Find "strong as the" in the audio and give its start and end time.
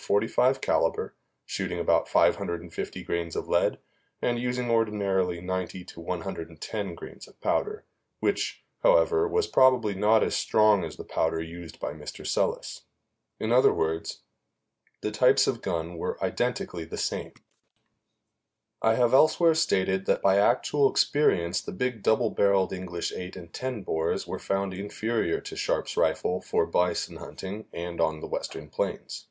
10.34-11.04